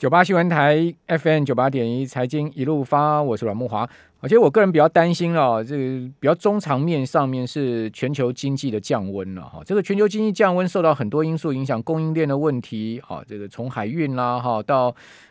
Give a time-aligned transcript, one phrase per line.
[0.00, 3.86] 九八新闻台 FM 九八点一财经一路发，我是阮木华。
[4.20, 9.60] 而且我个人比较担心了，这个比较中长面上面是全球经济的降温了哈。
[9.62, 14.86] 这个全球经济降温受到很多因素影响，供应链的问题哈，这个从海运啦哈到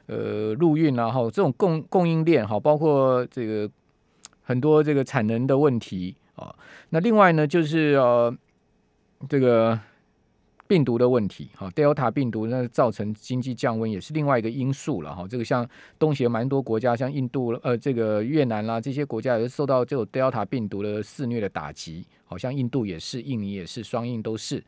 [0.05, 3.67] 呃陆运啦哈，这种供供应链哈，包括这个
[4.43, 6.53] 很多这个产能的问题啊。
[6.89, 8.31] 那另外呢，就是呃
[9.27, 9.79] 这个。
[10.69, 15.27] 病毒的问题，哈，Delta 病毒那造成经济降温也是另外一个因素了，哈。
[15.27, 15.67] 这个像
[15.97, 24.63] 东协蛮多国家，像印度、呃，这个越南啦，这些国家也是受到这种 Delta 病毒的肆虐的打击，好像印度也是，印尼也是，双印都是，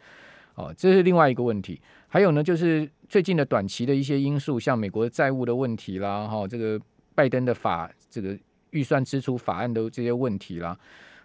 [0.56, 1.80] 哦，这是另外一个问题。
[2.08, 6.82] 还有呢，就是最近的短期的一些因素，像美国的债务的问题啦，哈，这个
[7.14, 8.36] 拜登的法这个
[8.72, 10.76] 预算支出法案的这些问题啦，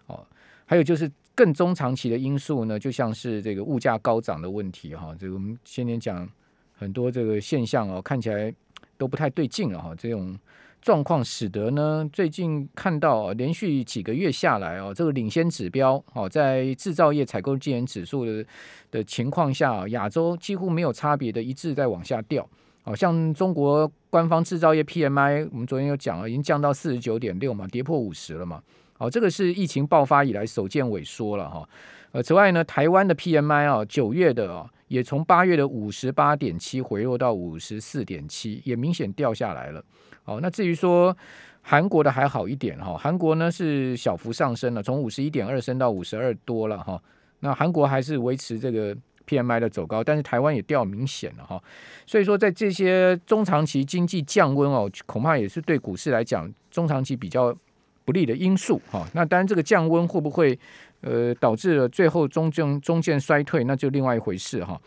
[0.06, 0.22] 哦，
[0.66, 1.10] 还有就是。
[1.36, 6.26] 更中长期的因素呢，就像是这个物价高涨的问题哈，这个我们先前讲
[6.74, 8.52] 很多这个现象哦，看起来
[8.96, 9.94] 都不太对劲了哈。
[9.94, 10.36] 这种
[10.80, 18.44] 状况使得呢，最近看到连续几个月下来哦，这个领先指标哦，在制造业采购经理指数的
[18.90, 22.48] 的情况下，亚洲几乎没有差别的一致在往下掉。
[22.86, 28.62] 好像中国官方制造业 PMI，我们昨天有讲了，已经降到四十九点六嘛，跌破五十了嘛。
[28.96, 31.68] 好，这个是疫情爆发以来首见萎缩了哈。
[32.12, 39.84] 呃，此外呢，台湾的 PMI 啊，九月的啊，也从八月的五十八点七回落到五十四点七，也明显掉下来了。
[40.22, 41.14] 好，那至于说
[41.62, 47.02] 韩国的还好一点哈，韩国呢是小幅上升了，从五十一点二升到五十二多了哈。
[47.40, 51.62] 那韩国还是维持这个 PMI 的走高，但是台湾也掉明显了哈。
[52.06, 57.56] 所以说，在这些中长期经济降温哦，恐怕也是对股市来讲中长期比较。
[58.04, 60.56] 不利的因素哈，那当然这个降温会不会
[61.00, 64.80] 呃导致了最后中正中线衰退，那就另外一回事哈。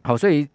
[0.00, 0.48] 好，所以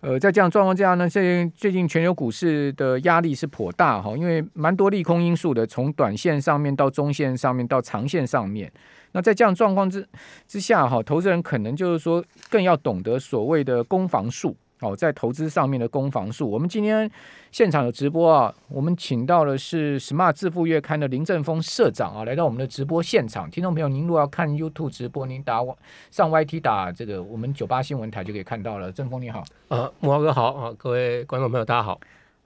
[0.00, 8.68] 呃在这样状况之下呢，最最近全球股市的压力是颇大哈，因为蛮多利空因素的，从短线上面到中线上面到长线上面。
[9.16, 10.06] 那在这样状况之
[10.46, 14.54] 之下哈，投资人可能就是说更要懂得所谓的攻防术。
[14.80, 17.10] 哦，在投资上面的攻防术，我们今天
[17.50, 23.50] 现场有直播啊，我们请到的是 Smart 致富月刊的林正峰社长啊，来到我们的直播现场。
[23.50, 25.60] 听众朋友，您如果要看 YouTube 直播，您打
[26.10, 28.92] 上 YT 打这个我们九八新闻台就可以看到了。
[28.92, 31.98] 正峰你好，呃，木华哥好啊，各位观众朋友大家好。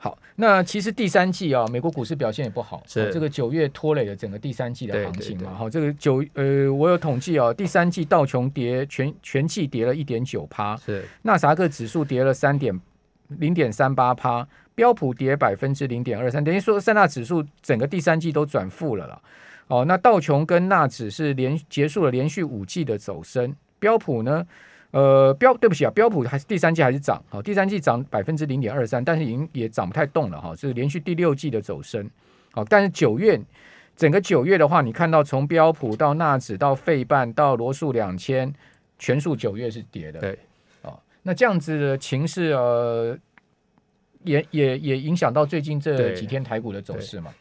[0.02, 5.52] 好，那其实第三季啊，美国股市表现也不好，是这个九月拖累了整个第三季的行情嘛？
[5.52, 12.80] 好，这个九呃，我有统计哦，第三季道琼跌全全季跌了一点九趴，是纳萨克指数跌了三点
[13.28, 19.20] 零点三八趴，标普跌百分之零点二三，等于说三大指数整个第三季都转负了啦。
[19.66, 24.46] 哦，那道琼跟纳指是连结束了连续五季的走升，标普呢？
[24.92, 32.10] 呃，标对不起啊，标普还是第三季还是涨，好，第三季涨百分之零点二三，但是已经也涨不太动了哈，是连续第六季的走升，
[32.50, 33.40] 好，但是九月
[33.94, 38.52] 整个九月的话，你看到从标普到纳指到费半到罗素两千，
[38.98, 40.38] 全数九月是跌的，对，
[40.82, 43.16] 哦，那这样子的情势呃，
[44.24, 47.32] 也也也影响到最近这几天台股的走势嘛。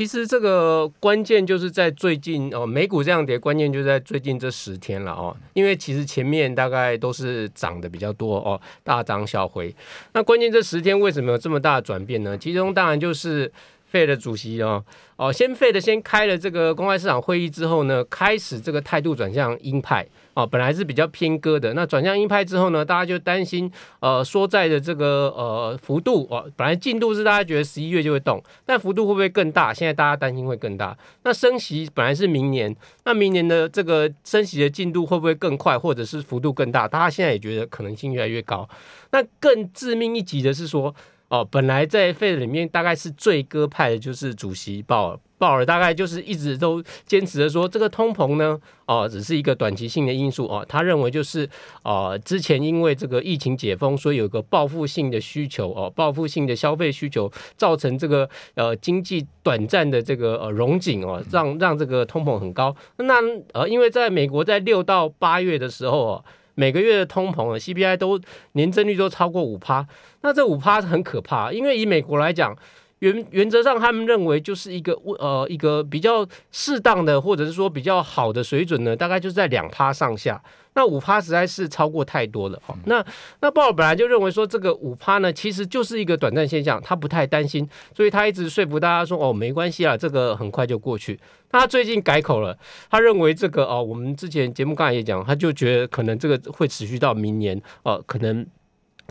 [0.00, 5.36] 其实这个关键就是在最近哦，美股这样跌，关键就在最近这十天了哦。
[5.52, 9.76] 因为其实前面大概都是涨的比较多哦，大涨小回。
[10.14, 12.34] 那关键这十天为什么有这么大的转变呢？
[12.38, 13.52] 其中当然就是
[13.90, 14.82] 费的主席哦
[15.16, 20.06] 哦，先费的先开了这个公开市场会议之后呢，开始这个态度转向鹰派。
[20.32, 29.74] 哦，本来是比较偏鸽的，那转向鹰派之后呢，大家就担心，呃，缩债的这个呃幅度哦，本来进度是大家觉得十一月就会动，但幅度会不会更大？
[29.74, 30.96] 现在大家担心会更大。
[31.24, 32.74] 那升息本来是明年，
[33.04, 36.86] 那明年的这个升息的进度会不会更快，或者是幅度更大？
[36.86, 38.66] 大家现在也觉得可能性越来越高。
[39.10, 40.94] 那更致命一击的是说，
[41.30, 45.18] 哦，本来在费里面大概是最鸽派的就是主席鲍尔。
[45.38, 50.62] 鲍尔大概就是一直都坚持着说，这个通膨呢，哦，只是一个短期性的因素哦。
[50.68, 51.48] 他认为就是，
[51.82, 62.76] 呃，之前因为这个疫情解封，所以有个报复性的需求哦，报复性的消费需求，造成这个呃经济短暂的这个呃融景哦，让让这个通膨很高。
[62.96, 63.14] 那
[63.54, 66.24] 呃，因为在美国在六到八月的时候哦，
[66.60, 68.20] 每个月的通膨啊 CPI 都
[68.52, 69.86] 年增率都超过五趴，
[70.20, 72.54] 那这五趴是很可怕，因为以美国来讲。
[73.00, 80.40] 原原则上，他们认为就是一个呃一个比较适当的，或者是说比较好的水准呢，大概就是在两趴上下。
[80.74, 82.72] 那五趴实在是超过太多了哈。
[82.84, 83.04] 那
[83.40, 91.18] 那鲍尔本来就认为说这个五趴呢，其实就是一个短暂现象，他不太担心，所以他一直说服大家说哦没关系啊，这个很快就过去。
[91.50, 92.56] 那他最近改口了，
[92.88, 98.46] 他认为这个哦，我们之前节目刚才也讲，他就觉得可能这个会持续到明年哦，可能。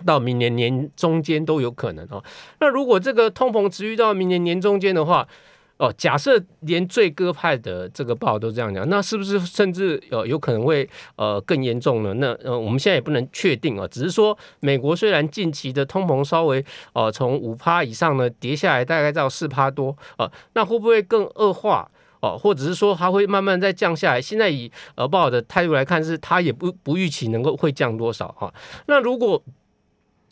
[0.06, 2.24] 到明年年中间都有可能哦。
[2.60, 5.28] 那如果这个通膨持续到明年年中间的话，
[5.78, 12.14] 哦，假设连最鸽派的这个报都这样讲，那是不是甚至有有可能会呃更严重呢？
[12.16, 21.90] 那呃我们现在也不能确定啊，只是说美国虽然近期的通膨稍微呃从五趴以上呢跌下来，大概到四趴多啊，那会不会更恶化？
[22.22, 24.22] 哦，或者是说它会慢慢再降下来？
[24.22, 28.54] 现在以呃报的态度来看，是它也不不预期能够会降多少哈。
[28.88, 29.42] 那如果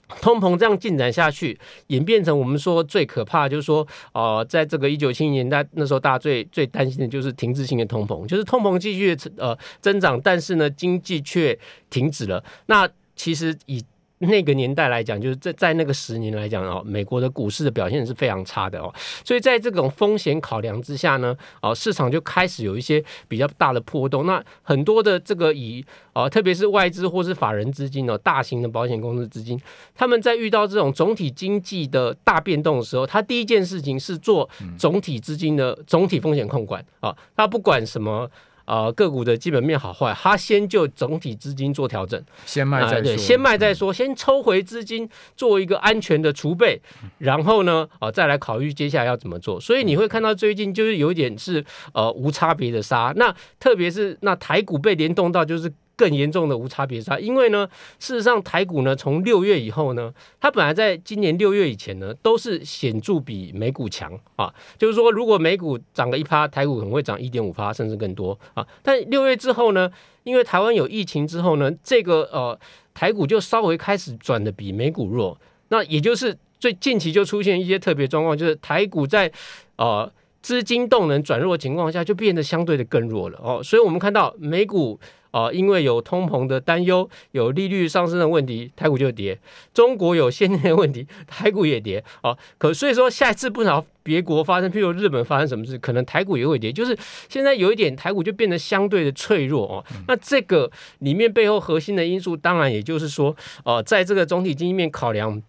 [0.21, 1.57] 通膨这样进展下去，
[1.87, 11.57] 演变成我们说最可怕，就是说，呃，在这个一九七零年代那时候，大家最最担心的就是停滞性的通膨，就是通膨继续呃增长，但是呢，经济却
[11.89, 12.43] 停止了。
[12.67, 13.83] 那其实以
[14.25, 18.91] 那个年代来讲，就是在在那个十年来讲哦，美国的股市的表现是非常差的哦，
[19.23, 24.25] 所以在这种风险考量之下呢，哦，市场就开始有一些比较大的波动。
[24.25, 29.61] 那很多的这个以哦，特别是外资或是法人资金哦，大型的保险公司资金，
[29.93, 34.49] 他们在遇到这种总体经济的大变动的时候，他第一件事情是做
[34.79, 38.27] 总体资金的总体风险控管啊，他不管什么。
[38.67, 46.79] 呃，个股的基本面好坏，他先就整体资金做调整，先卖再说，先卖再说，先抽回资金做一个安全的储备，
[47.17, 49.59] 然后呢，啊，再来考虑接下来要怎么做。
[49.59, 55.73] 所以你会看到最近就是有一点是呃无差别的杀，那特别是那台股被联动到就是。
[55.97, 57.67] 更严重的无差别杀，因为呢，
[57.97, 64.53] 事实上台股呢，从六月以后呢，它本来在今年六月以前呢，都是显著比美股强啊。
[64.77, 68.65] 就是说，如果美股涨个一趴，台股可能会涨一点五趴，甚至更多啊。
[68.83, 69.91] 但六月之后呢，
[70.23, 72.57] 因为台湾有疫情之后呢，这个呃
[72.93, 75.35] 台股就稍微开始转的比美股弱。
[75.69, 79.31] 那也就是最近期就出现一些特别状况，就是台股在
[79.77, 80.07] 呃
[80.43, 83.63] 资金动能转弱的情况下，就变得相对的更弱了哦。
[83.63, 84.99] 所以我们看到美股。
[85.31, 89.37] 啊，因为有通膨的担忧，有利率上升的问题，台股就跌。
[89.73, 92.03] 中国有限电的问题，台股也跌。
[92.21, 96.71] 啊，可所以说下一次不少别国发生，譬如日本发生什么事，可能台股也会跌。
[96.71, 96.97] 就是
[97.29, 99.85] 现在有一点，台股就变得相对的脆弱哦。
[100.07, 100.69] 那这个
[100.99, 105.41] 里面背后核心的因素，当然也就是说，呃，在这个总体经济面考量。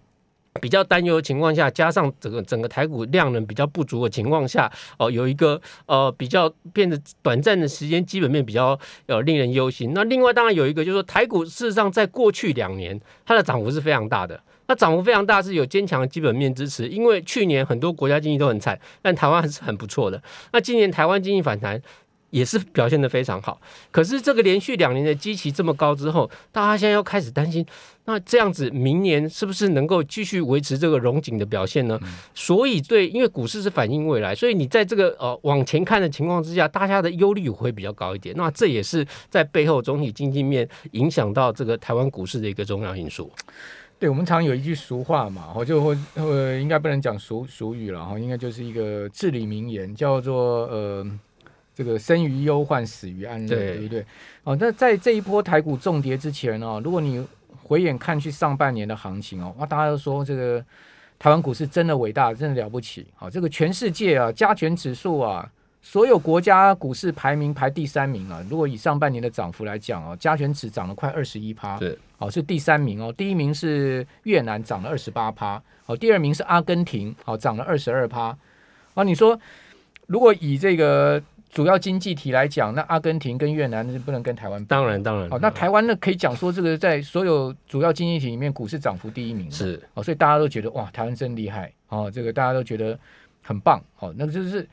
[0.58, 9.92] 比较担忧的情况下，加上整个整个台股量能比较不足的情况下，哦，有一个呃比较变得短暂的时间基本面比较呃令人忧心。
[9.94, 20.22] 那另外当然有一个就是说，台股事实上在过去两年它的涨幅是非常大的，那涨幅非常大是有坚强的基本面支持，因为去年很多国家经济都很惨，但台湾还是很不错的。
[20.52, 21.80] 那今年台湾经济反弹。
[22.30, 23.58] 也是表现的非常好，
[23.90, 27.64] 可是这个连续两年的基期这么高之后，大家现在要开始担心，
[28.04, 31.98] 那这样子明年是不是能够继续维持这个融景的表现呢？
[32.34, 38.34] 所以对，因为股市是反映未来，所以你在这个呃往前看的情况之下，大家的忧虑会比较高一点。
[38.36, 43.30] 那这也是在背后总体经济面影响到这个台湾股市的一个重要因素。
[43.98, 51.06] 对，我们常有一句俗话嘛，我就会呃，应该不能讲俗俗语了哈，应该就是一个至理名言，叫做呃。
[51.78, 54.04] 这个生于忧患，死于安乐，对不对？
[54.42, 57.24] 哦，那在这一波台股重跌之前哦，如果你
[57.62, 60.60] 回眼看去上半年的行情哦，哇，大家都说这个
[61.20, 63.06] 台湾股市真的伟大，真的了不起。
[63.14, 65.48] 好，这个全世界啊，加权指数啊，
[65.80, 68.44] 所有国家股市排名排第三名啊。
[68.50, 73.14] 如果以上半年的涨幅来讲哦，加权指涨了快二十一趴，是，好是第三名哦。
[73.16, 75.62] 第一名是越南，涨了二十八趴。
[75.86, 78.36] 好，第二名是阿根廷，好，涨了二十二趴。
[78.94, 79.38] 啊，你说
[80.08, 81.22] 如果以这个。
[81.50, 84.66] 主要经济体来讲，那阿根廷跟越南是不能跟台湾比。
[84.66, 85.28] 当然，当然。
[85.30, 89.50] 好，那台湾呢，可以讲说这个在所有主要经济体里面，股市涨幅第一名。
[89.50, 89.80] 是。
[89.94, 91.72] 哦，所以大家都觉得哇，台湾真厉害。
[91.88, 92.98] 哦，这个大家都觉得
[93.42, 93.82] 很棒。
[93.98, 94.68] 哦，那个就是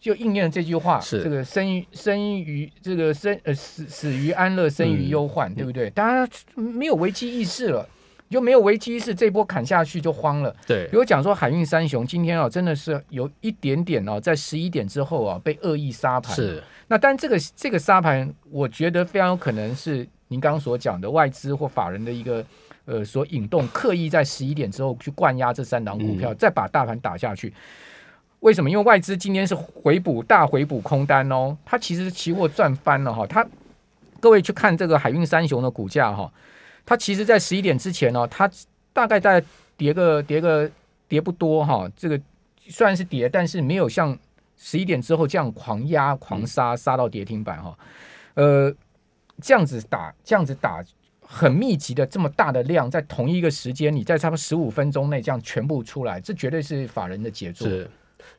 [0.00, 0.98] 就应验了这句话。
[1.00, 1.22] 是。
[1.22, 5.90] 这个生于生于这个生呃死死于安乐，生于忧患，对不对？
[5.90, 7.86] 大家没有危机意识了。
[8.34, 10.52] 就没有危机是这波砍下去就慌了。
[10.66, 16.34] 对，比如讲说海运三雄今天啊，真的是有一点点哦，在十一点之后啊被恶意杀盘。
[16.34, 22.44] 是，那但这个这个杀盘，我觉得非常有可能是您刚刚所讲的外资或法人的一个
[22.86, 27.54] 呃所引动，刻意在十一点之后去灌压这三档股票，再把大盘打下去。
[28.40, 28.68] 为什么？
[28.68, 33.24] 因为外资今天是回补大回补空单哦，它其实期货赚翻了哈。
[33.28, 33.46] 它
[34.18, 36.28] 各位去看这个海运三雄的股价哈。
[36.86, 38.50] 它其实，在十一点之前呢，它
[38.92, 39.42] 大概在
[39.76, 40.70] 跌个跌个
[41.08, 41.90] 跌不多哈。
[41.96, 42.20] 这个
[42.58, 44.16] 虽然是跌，但是没有像
[44.56, 47.76] 十一点之后这样狂压狂杀杀到跌停板哈。
[48.34, 48.74] 呃，
[49.40, 50.84] 这样子打，这样子打
[51.20, 57.66] 很密集的这么大的量，在同一个时间，你在差不多十五分钟内这样全部出来，这绝对是法人的杰作。
[57.66, 57.90] 是。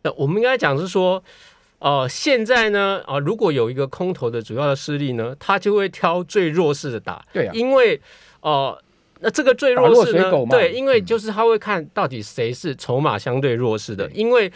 [0.02, 1.22] 那我们应该讲是说，
[1.80, 7.26] 呃，现在呢，啊，如果有一个空头的主要的势力呢，他就会挑最弱势的打。
[7.34, 8.02] 对啊，因为。
[8.42, 8.78] 哦，
[9.22, 14.52] 那这个最弱势呢对，因为嗯就是他会看到底谁是筹码相对弱势的，因为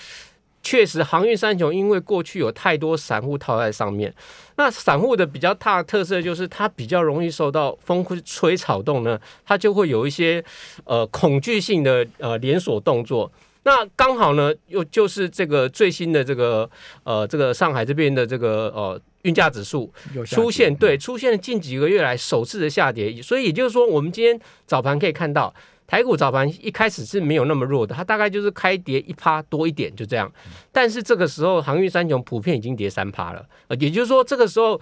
[0.62, 4.14] 确实航运三雄因为过去有太多散户套在上面，
[4.58, 10.44] 那散户的比较大的特色就是它比较容易受到风吹草动呢，它就会有一些
[10.84, 13.32] 呃恐惧性的呃连锁动作。
[13.70, 16.68] 那刚好呢，又就是这个最新的这个
[17.04, 19.94] 呃这个上海这边的这个呃运价指数，
[20.26, 25.54] 出现对出现了近几个月来首次的下跌，所以也就是说，我们今天早盘可以看到。
[25.86, 30.32] 台股早盘一开始是没有那么弱的，它大概就是开跌一趴多一点，就这样。
[30.72, 34.80] 但是这个时候航运三雄普遍已经跌三趴了，呃，也就是说这个时候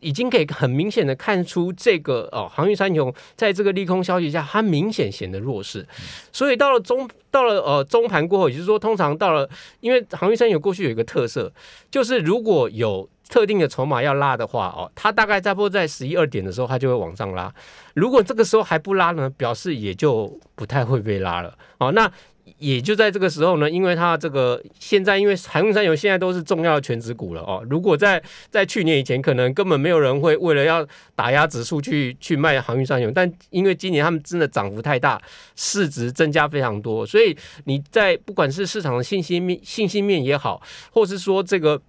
[0.00, 5.86] 已经可以很明显的看出这个哦航运三雄在这个利空消息下，它明显显得弱势。
[6.32, 9.48] 所以到了中到了呃中盘过后，也就是说通常到了，
[9.80, 11.52] 因为航运三雄过去有一个特色，
[11.90, 17.52] 就是如果有特定的筹码要拉的话，哦，它大概在不在十一二点的时候，它就会往上拉。
[17.94, 21.56] 如果这个时候还不拉呢，表示也就不太会被拉了。
[21.78, 22.10] 哦，那
[22.58, 27.64] 也就在这个时候呢，因为它这个现在因为航运三雄现在都是重要的全指股了哦。
[27.68, 35.20] 如果在在去年以前，可能根本没有人会为了要打压指数去去卖航运三雄，但因为今年他们真的涨幅太大，
[35.56, 41.80] 市值增加非常多，所以你在不管是市场的信息面信息面也好，或是说这个。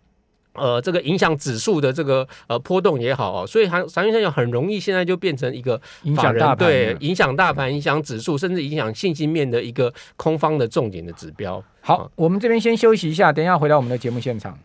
[0.53, 11.63] 呃，这个影响指数的这个呃波动也好哦，所以航航运三雄很容易现在就变成一个影响大盘对影响大盘、影响指数，甚至影响信息面的一个空方的重点的指标。
[11.79, 14.59] 好，我们这边先休息一下，等一下回到我们的节目现场。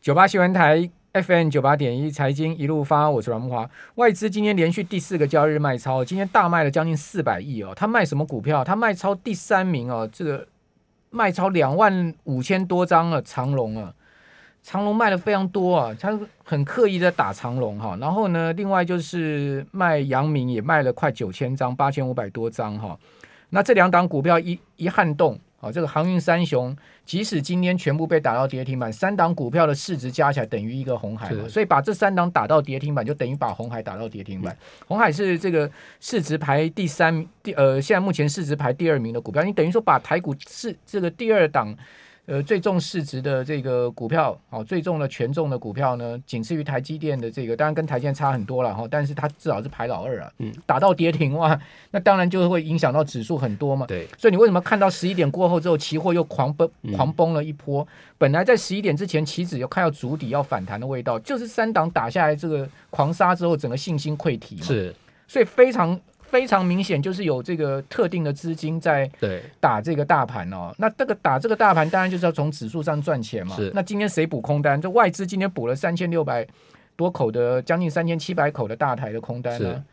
[0.00, 3.70] 九八新闻台 FM 九八点一财经一路发，我是阮木华。
[3.94, 7.72] 外资今天连续第四个交易日卖超，今天大卖了将近四百亿哦。
[7.76, 8.64] 他卖什么股票？
[8.64, 10.44] 他卖超第三名哦，这个
[11.10, 13.94] 卖超两万五千多张了，长隆啊。
[14.62, 22.96] 长隆卖的非常多啊，他很刻意在打长隆哈，然后呢，另外就是卖阳明也卖了快九千张，八千五百多张哈。
[23.50, 34.56] 那这两档股票一一撼动啊，这个航运三雄，即使今天全部被打到跌停板，三档股票的市值加起来等于一个红海嘛，所以把这三档打到跌停板，就等于把红海打到跌停板。
[34.86, 41.76] 红海是这个市值排第三，第呃，现在目前市值排第二名的股票，你等于说把台股市这个第二档。
[42.26, 50.32] 呃，最重市值的这个股票，哦，最重的权重的股票呢，仅次于台积电的这个，当然跟台积电差很多了哈，但是它至少是排老二啊。
[50.38, 51.58] 嗯，打到跌停哇，
[51.90, 53.86] 那当然就会影响到指数很多嘛。
[53.86, 57.86] 对，所以你为什么看到十一点过后之后，期货又狂崩嗯狂崩了一波？
[58.18, 64.94] 本来在十一点之前，期指有看到主底要反弹的味道，就是三档打下来这个狂杀之后，整个信心溃堤嘛。，是，
[65.26, 65.98] 所以非常
[66.32, 70.74] 非常明显，就是有这个特定的资金在对，打这个大盘哦。
[70.78, 73.70] 那这个打这个大盘，当然就是要从指数上赚钱嘛是。
[73.74, 74.80] 那今天谁补空单？
[74.80, 76.46] 这外资今天补了三千六百
[76.96, 79.84] 多口的，将近三千七百口的大台的空单呢、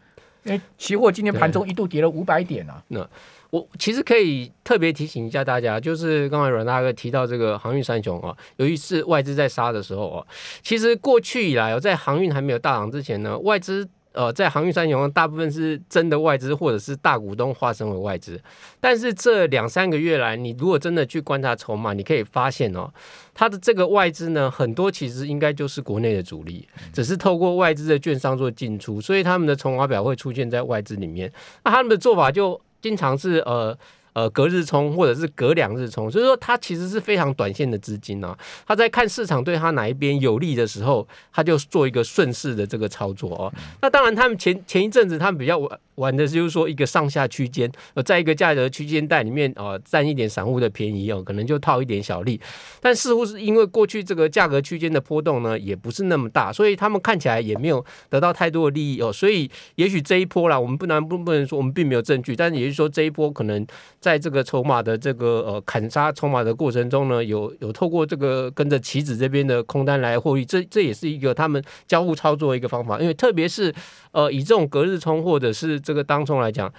[0.43, 2.81] 因为期货今天盘中一度跌了五百点啊。
[2.87, 3.05] 那
[3.49, 10.27] 我其实可以特别提醒一下大家，就是刚才阮大哥提到这个航运三雄啊，由于是外资在杀的时候哦，
[10.63, 13.85] 其实过去以来哦，在航运还没有大涨之前呢，外资。
[14.19, 18.37] 呃，在航运三雄大部分是真的外资，或者是大股东化身为外资。
[18.81, 22.91] 但是这两三个月来，你如果真的去观察筹码，你可以发现哦，
[23.33, 31.31] 它的这个外资呢，很多其实应该就是国内的主力，只是透过外资的券商做进出，所以他们的筹码表会出现在外资里面。
[31.63, 33.77] 那他们的做法就经常是呃。
[34.19, 38.37] 呃，隔日冲或者是隔两日冲，所以说它其实是非常短线的资金啊。
[38.67, 43.53] 他在看市场对他哪一边有利的时候，他就做一个顺势的这个操作哦。
[43.81, 45.57] 那当然，他们前前一阵子他们比较
[45.99, 52.39] 玩的就是说一个上下区间，呃，在一个价格区间带里面呃占一点散户的便宜哦，可能就套一点小利。
[52.79, 59.11] 但似乎是因为过去这个价格区间的波动呢，也不是那么大，所以他们看起来也没有得到太多的利益哦。
[59.11, 63.65] 所以也许这一波啦，我们不能不不能说我们并没有证据，但也就是说这一波可能
[63.99, 72.99] 在这个筹码的这个呃砍杀筹码的过程中呢，有有透过这个跟着棋子这边的空单来获利，这这也是一个他们交互操作的一个方法。
[72.99, 73.73] 因为特别是
[74.11, 76.71] 呃以这种隔日冲或者是这个当中来讲。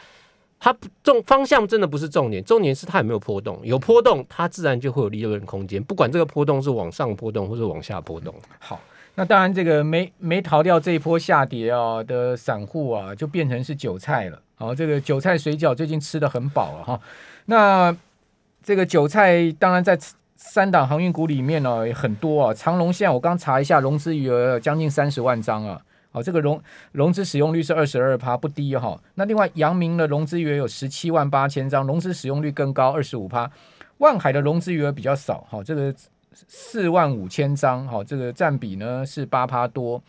[0.63, 3.59] 它重方向真的不是重点，重点是它有没有波动。
[3.65, 5.83] 有波动，它自然就会有利润空间。
[5.83, 8.35] 不管这个波动是往上波动或者往下波动。
[8.59, 8.79] 好，
[9.15, 14.39] 那当然这个没没逃掉这一波下跌啊的散户啊，就变成是韭菜了。
[14.57, 17.01] 好，这个韭菜水饺最近吃的很饱了哈。
[17.47, 17.97] 那
[18.63, 19.99] 这个韭菜当然在
[20.37, 22.53] 三档航运股里面呢、也很多啊。
[22.53, 25.81] 长隆现在我刚查一下，融资余额将近三十万张啊。
[26.11, 26.61] 好，这个融
[26.93, 33.51] 融资使用率是二十二趴，不低哈、那另外阳明的融资余额有十七万八千张，融资使用率更高，二十五趴。
[33.99, 35.95] 万海的融资余额比较少，好，这个
[36.33, 40.03] 四万五千张，好，这个占比呢是八趴多。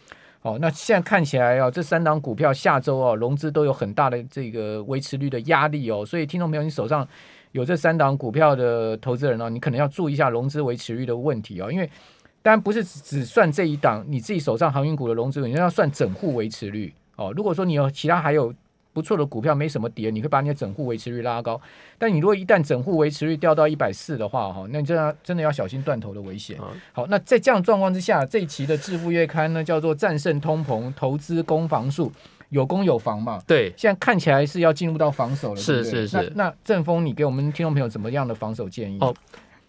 [0.43, 7.07] 哦，那现在看起来哦，这三档股票下周哦融资都有很大的这个维持率的压力哦，所以听众朋友，你手上
[7.51, 11.87] 有这三档股票的投资人哦，你可能要注意一下融资维持率的问题哦，因为
[12.41, 17.31] 当然不是只算这一档你自己手上航运股的融资，你要算整户维持率哦。
[17.35, 18.53] 如果说你有其他还有
[18.93, 21.61] 不错的股票没什么跌，你会把你的整户维持率拉高。
[21.97, 26.57] 但你如果一旦整户维持率掉到一百四的话，哈，那你真的真的要小心断头的危险。
[26.91, 32.11] 好，那在这样状况之下，这一期的致富月刊呢，叫做战胜通膨，投资攻防术，
[32.49, 33.39] 有攻有防嘛？
[33.45, 35.55] 对，现在看起来是要进入到防守了。
[35.55, 36.33] 是是是。
[36.35, 38.97] 那正峰，你给我们听众朋友怎么样的防守建议？
[38.99, 39.15] 哦。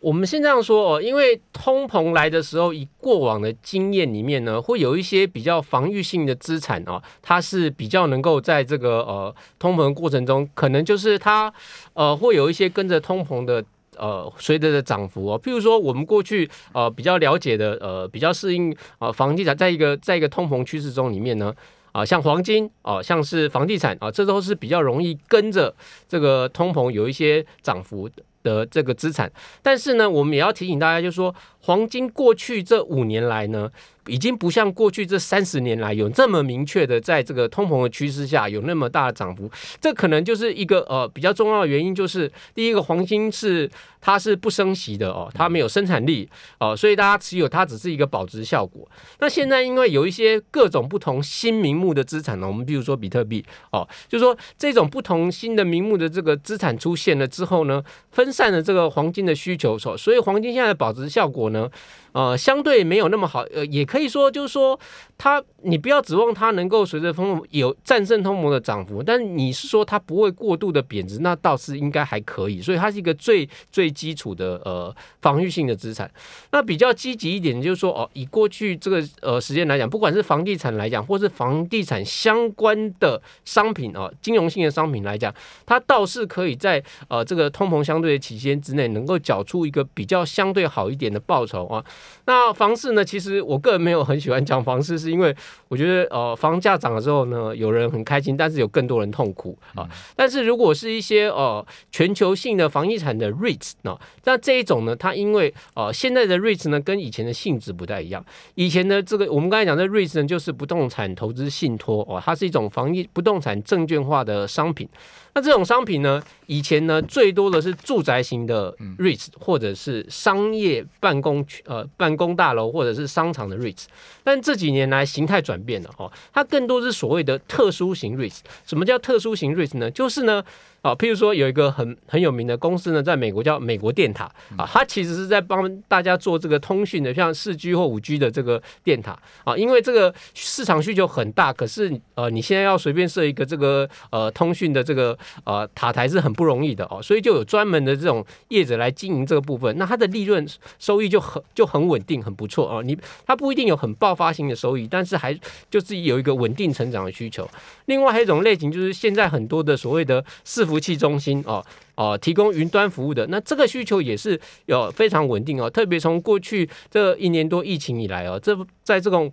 [0.02, 11.52] 我们先这样说哦，因为通膨来的时候，以过往的经验里面呢，会有一些比较防御性的资产哦，它是比较能够在这个呃通膨过程中，可能就是它
[11.94, 13.64] 呃会有一些跟着通膨的
[13.96, 15.40] 呃随着的涨幅哦。
[15.40, 21.54] 譬如说，我们过去呃比较了解的呃比较适应啊房地产在一个在一个通膨趋势中里面呢
[21.92, 25.72] 啊，像黄金啊，像是房地产啊，这都是比较容易跟着
[26.08, 28.10] 这个通膨有一些涨幅
[28.42, 28.66] 的。
[28.72, 29.30] 这个资产，
[29.60, 33.70] 但是呢，我们也要提醒大家，就是说，黄金过去这五年来呢。
[34.08, 39.48] 已经不像过去这三十年来有这么明确的，在这个通膨的趋势下有那么大的涨幅，
[39.80, 46.28] 这可能就是一个呃比较重要的原因，就是第一个黄金是它是不升息的哦，它没有生产力
[46.58, 48.84] 哦，所以大家持有它只是一个保值效果。
[49.20, 61.70] 那现在因为有一些各种不同新名目的资产呢，我们比如说比特币哦，就说这种不同新的名目的这个资产出现了之后呢，分散了这个黄金的需求，所所以黄金现在的保值效果呢。
[62.12, 64.78] 呃，相对没有那么好，呃，也可以说就是说，
[65.16, 76.10] 它你不要指望它能够随着通有战胜通膨的涨幅，但你是说它不会过度的贬值，那倒是应该还可以，所以它是一个最最基础的呃防御性的资产。
[76.50, 91.82] 那比较积极一点就是说，哦，以过去这个呃时间来讲，不管是房地产来讲，或是房地产相关的商品啊，金融性的商品来讲，它倒是可以在呃这个通膨相对的期间之内，能够缴出一个比较相对好一点的报酬啊。
[92.24, 93.04] 那房市呢？
[93.04, 95.34] 其实我个人没有很喜欢讲房市，是因为
[95.68, 99.88] 我觉得呃，房价涨了之后呢，有人很开心，但是有更多人痛苦啊。
[100.14, 108.24] 但是如果是一些呃全球性的房地产的 REITs 呢，那这一种呢，它因为呃现在的 REITs 呢跟以前的性质不太一样。
[108.54, 114.88] 以前的这个我们刚才讲的 REITs 呢，就是不动产投资信托哦，它是一种房地不动产证券化的商品。
[115.34, 123.84] 那这种商品呢，以前呢最多的是住宅型的 REITs，或者是商业办公区呃办公大楼或者是商场的 REITs，
[124.22, 128.40] 但这几年来形态转变了哦，它更多是所谓的特殊型 REITs。
[128.66, 129.90] 什么叫特殊型 REITs 呢？
[129.90, 130.44] 就是呢。
[130.82, 134.24] 啊，譬如说有一个很很有名的公司呢，在美国叫美国电塔
[134.56, 150.44] 啊，它其实是在帮大家做这个通讯的，像四 G 或五 G 的这个电塔啊，因为这个市场需求很大，可是呃，你现在要随便设一个这个呃通讯的这个呃塔台是很不容易的哦，所以就有专门的这种业者来经营这个部分，那它的利润
[150.80, 152.82] 收益就很就很稳定，很不错哦。
[152.82, 155.32] 你它不一定有很爆发性的收益，但是还
[155.70, 157.48] 就是有一个稳定成长的需求。
[157.86, 161.62] 另外还有一种类型就是现在很多的所谓的伺服服务器中心哦
[161.96, 169.30] 哦，提供云端服务的，那这个需求也是有非常稳定哦，特别从过去这一年多疫情以来哦，这在这种。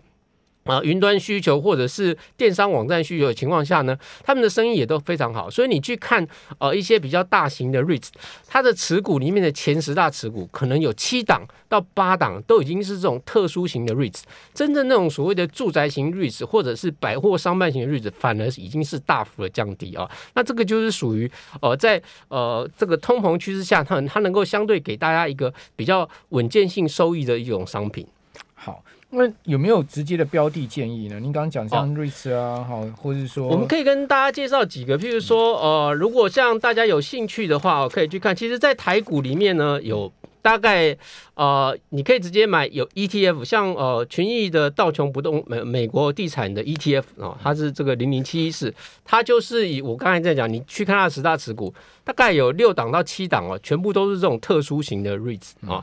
[0.65, 5.49] 啊，云端需求或者是电商网站需求的情况下呢，他们的生意也都非常好。
[5.49, 6.27] 所以你去看
[6.59, 8.09] 呃一些比较大型的 REITs，
[8.47, 14.21] 它的持股里面的前十大持股，可能有七档到八档都已经是这种特殊型的 REITs。
[14.53, 20.07] 真正那种所谓的住宅型 REITs 或者是百货商办型的 REITs，反而已经是大幅的降低啊。
[20.35, 28.05] 那这个就是属于呃在呃这个通膨趋势下，它它能够相对给大家一个比较稳健性收益的一种商品。
[28.53, 28.83] 好。
[29.11, 31.19] 那有没有直接的标的建议呢？
[31.19, 38.35] 您刚刚讲像瑞士啊，好，或者是说，我们可以跟大家介绍几个，譬如说，呃，如果像大家有兴趣的话，可以去看。
[38.35, 40.95] 其实，在台股里面呢，有大概。
[41.39, 48.73] 呃，你可以直接买有 ETF，像呃群益的道琼不动美美国地产的 ETF 啊，它是这个零零七一四，
[49.05, 55.81] 它就是以我刚才在讲，你去看它十大持股，大概有六档到七档哦，全部都是这种特殊型的 REITs 啊。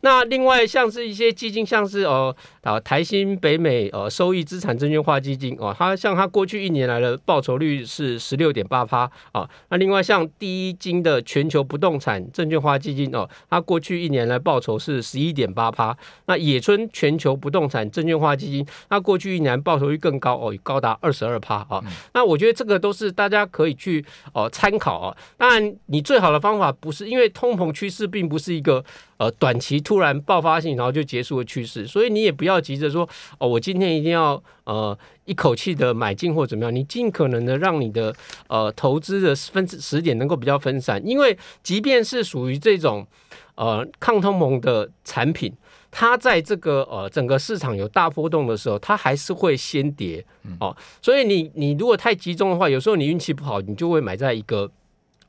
[0.00, 2.34] 那另外像是一些基金，像是呃
[2.66, 9.48] 啊台新北美呃收益资产证券化基金哦，它像它过去一年来的报酬率是十六点八趴啊。
[9.68, 15.96] 那另外像第一金的全球不动产证券化基金哦，它过去一年来报酬是十一点八趴。
[16.26, 21.80] 那野村全球不动产证券化基金，它过去一年报酬率更高哦，高达二十二趴啊。
[22.14, 25.16] 那我觉得这个都是大家可以去哦参考啊。
[25.36, 28.84] 当然，你最好的方法不是因为通膨趋势并不是一个
[29.18, 38.14] 呃短期突然爆发性然后就结束的趋势，所以你也不要急着说哦，我今天一定要呃一口气的买进或怎么样，你尽可能的让你的
[38.48, 43.06] 呃投资的分时点能够比较分散，因为即便是属于这种
[43.54, 45.52] 呃抗通膨的产品。
[45.88, 50.22] 它在这个呃整个市场有大波动的时候，它还是会先跌
[50.60, 50.76] 哦。
[51.00, 54.70] 所以你你如果太集中的话，有时候你运气不好，你就会买在一个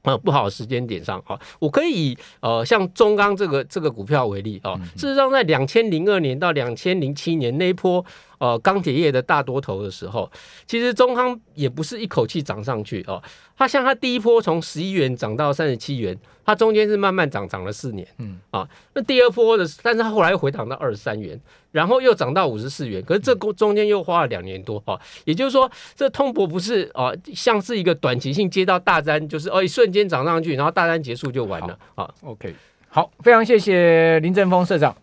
[0.08, 1.40] 呃不好的时间点上啊。
[1.60, 8.04] 我可以以呃像中钢这个这个股票为例啊，事实上在两千零二年到两千零七年那一波。
[8.40, 10.30] 呃，钢铁业的大多头的时候，
[10.68, 13.22] 其实中康也不是一口气涨上去哦。
[13.58, 18.08] 它像它第一波从十一元涨到三十七元，它中间是慢慢涨，涨了四年。
[18.20, 21.40] 嗯啊，那第二波的，但是它后来又回涨到二十三元，
[21.72, 25.00] 然后又涨到五十四元，可是这中间又花了两年多啊。
[25.26, 32.08] 也就是说，这通博不是啊，像是一个短期性接到大单，就是哦一瞬间涨上去，然后大单结束就完了啊。
[32.22, 32.54] OK，
[32.90, 34.96] 好，非常谢谢林正峰社长。